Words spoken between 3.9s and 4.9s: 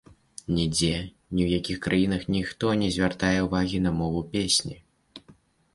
мову песні.